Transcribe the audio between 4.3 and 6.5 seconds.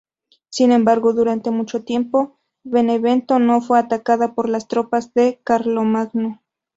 por las tropas de Carlomagno.